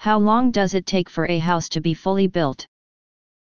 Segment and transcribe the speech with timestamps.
[0.00, 2.66] How long does it take for a house to be fully built?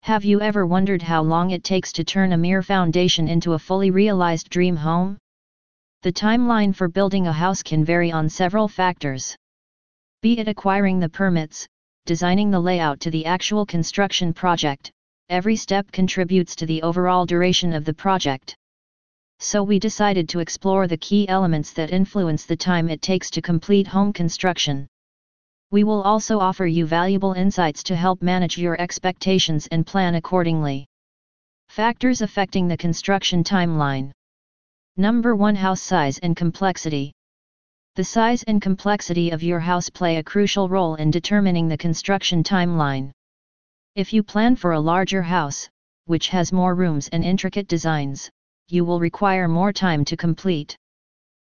[0.03, 3.59] Have you ever wondered how long it takes to turn a mere foundation into a
[3.59, 5.17] fully realized dream home?
[6.03, 9.35] The timeline for building a house can vary on several factors.
[10.21, 11.67] Be it acquiring the permits,
[12.05, 14.93] designing the layout to the actual construction project,
[15.31, 18.55] every step contributes to the overall duration of the project.
[19.39, 23.41] So we decided to explore the key elements that influence the time it takes to
[23.41, 24.87] complete home construction.
[25.73, 30.87] We will also offer you valuable insights to help manage your expectations and plan accordingly.
[31.71, 34.13] Factors affecting the construction timeline.
[34.99, 37.15] Number 1 House size and complexity.
[37.97, 42.43] The size and complexity of your house play a crucial role in determining the construction
[42.43, 43.11] timeline.
[43.95, 45.71] If you plan for a larger house,
[46.05, 48.29] which has more rooms and intricate designs,
[48.69, 50.77] you will require more time to complete.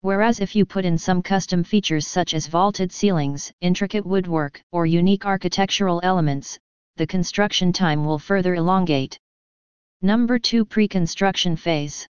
[0.04, 4.84] Whereas if you put in some custom features such as vaulted ceilings, intricate woodwork, or
[4.84, 6.58] unique architectural elements,
[6.96, 9.18] the construction time will further elongate.
[10.02, 12.06] Number 2 Pre-construction phase.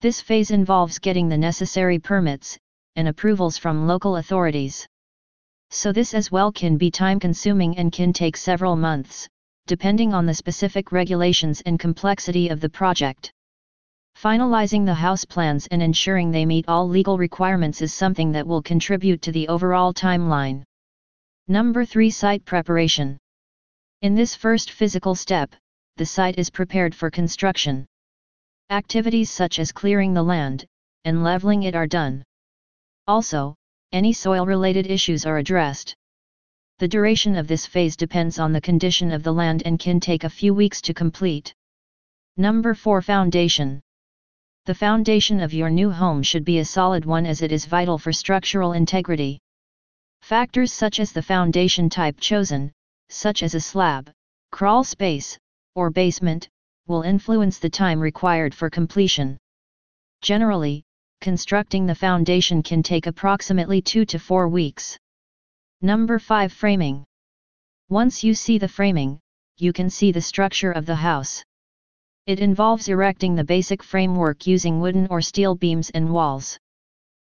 [0.00, 2.58] This phase involves getting the necessary permits
[2.96, 4.84] and approvals from local authorities.
[5.70, 9.28] So this as well can be time consuming and can take several months,
[9.68, 13.32] depending on the specific regulations and complexity of the project.
[14.16, 18.62] Finalizing the house plans and ensuring they meet all legal requirements is something that will
[18.62, 20.62] contribute to the overall timeline.
[21.48, 23.18] Number 3 Site Preparation
[24.02, 25.54] In this first physical step,
[25.96, 27.86] the site is prepared for construction.
[28.70, 30.64] Activities such as clearing the land
[31.04, 32.22] and leveling it are done.
[33.06, 33.54] Also,
[33.92, 35.94] any soil-related issues are addressed.
[36.78, 40.24] The duration of this phase depends on the condition of the land and can take
[40.24, 41.52] a few weeks to complete.
[42.36, 43.82] Number 4 Foundation
[44.66, 47.98] the foundation of your new home should be a solid one as it is vital
[47.98, 49.38] for structural integrity.
[50.22, 52.72] Factors such as the foundation type chosen,
[53.10, 54.10] such as a slab,
[54.52, 55.36] crawl space,
[55.74, 56.48] or basement,
[56.86, 59.36] will influence the time required for completion.
[60.22, 60.82] Generally,
[61.20, 64.96] constructing the foundation can take approximately 2 to 4 weeks.
[65.82, 67.04] Number 5 Framing
[67.90, 69.20] Once you see the framing,
[69.58, 71.44] you can see the structure of the house.
[72.26, 76.58] It involves erecting the basic framework using wooden or steel beams and walls.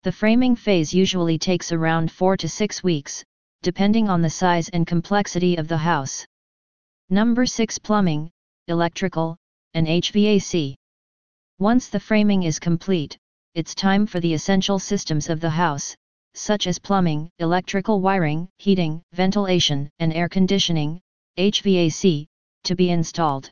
[0.04, 3.24] The framing phase usually takes around 4 to 6 weeks,
[3.64, 6.24] depending on the size and complexity of the house.
[7.10, 8.30] Number 6 Plumbing,
[8.68, 9.38] Electrical,
[9.74, 10.76] and HVAC.
[11.58, 13.18] Once the framing is complete,
[13.56, 15.96] it's time for the essential systems of the house,
[16.36, 21.02] such as plumbing, electrical wiring, heating, ventilation, and air conditioning,
[21.40, 22.28] HVAC,
[22.66, 23.50] to be installed.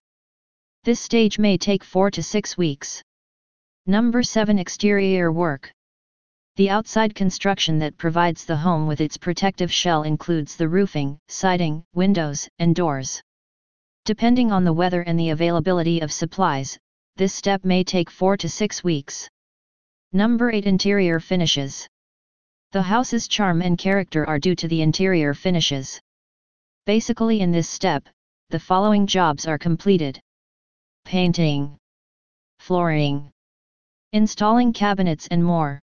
[0.86, 3.02] This stage may take 4 to 6 weeks.
[3.86, 5.72] Number 7 Exterior work.
[6.58, 11.86] The outside construction that provides the home with its protective shell includes the roofing, siding,
[11.96, 13.22] windows, and doors.
[14.04, 16.78] Depending on the weather and the availability of supplies,
[17.16, 19.30] this step may take 4 to 6 weeks.
[20.12, 21.88] Number 8 Interior finishes.
[22.74, 26.02] The house's charm and character are due to the interior finishes.
[26.86, 28.10] Basically in this step,
[28.50, 30.20] the following jobs are completed
[31.06, 31.78] painting,
[32.60, 33.32] flooring,
[34.14, 35.80] installing cabinets and more.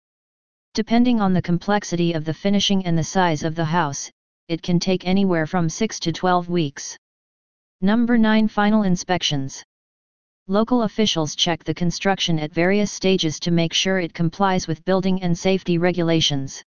[0.75, 4.11] Depending on the complexity of the finishing and the size of the house,
[4.49, 6.97] it can take anywhere from 6 to 12 weeks.
[7.81, 9.63] Number 9 Final Inspections
[10.49, 15.23] Local officials check the construction at various stages to make sure it complies with building
[15.23, 16.63] and safety regulations.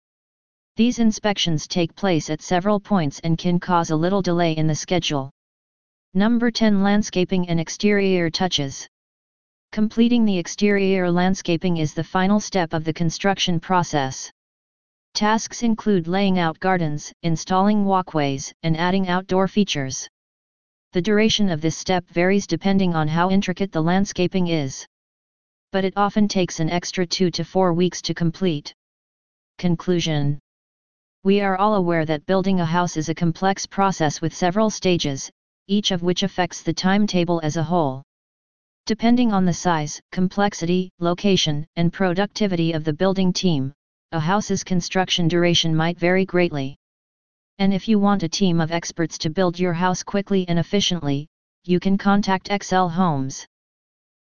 [0.75, 4.75] These inspections take place at several points and can cause a little delay in the
[4.75, 5.31] schedule.
[6.15, 8.87] Number 10 Landscaping and Exterior Touches
[9.71, 14.31] Completing the exterior landscaping is the final step of the construction process.
[15.15, 20.07] Tasks include laying out gardens, installing walkways, and adding outdoor features.
[20.91, 24.85] The duration of this step varies depending on how intricate the landscaping is.
[25.71, 28.71] But it often takes an extra 2 to 4 weeks to complete.
[29.57, 30.37] Conclusion
[31.23, 35.31] We are all aware that building a house is a complex process with several stages,
[35.67, 38.03] each of which affects the timetable as a whole.
[38.85, 43.73] Depending on the size, complexity, location, and productivity of the building team,
[44.11, 46.75] a house's construction duration might vary greatly.
[47.59, 51.27] And if you want a team of experts to build your house quickly and efficiently,
[51.63, 53.47] you can contact Xcell Homes.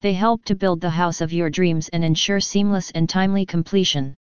[0.02, 4.14] They help to build the house of your dreams and ensure seamless and timely completion.